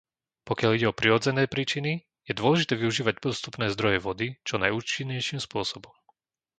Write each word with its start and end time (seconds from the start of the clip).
Pokiaľ 0.49 0.71
ide 0.81 0.87
o 0.89 0.97
prirodzené 0.99 1.43
príčiny, 1.53 1.91
je 2.27 2.33
dôležité 2.41 2.73
využívať 2.81 3.15
dostupné 3.27 3.65
zdroje 3.75 3.97
vody 4.05 4.27
čo 4.47 4.55
najúčinnejším 4.63 5.37
spôsobom. 5.47 5.93